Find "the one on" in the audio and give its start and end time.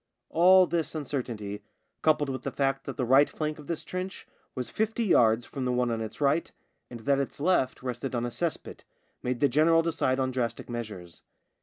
5.63-6.01